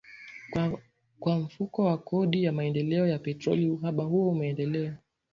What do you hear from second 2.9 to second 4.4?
ya Petroli uhaba huo